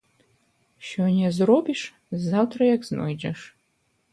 Сёння 0.91 1.27
зробіш– 1.39 1.81
заўтра 2.27 2.61
як 2.75 2.81
знойдзеш 2.89 3.39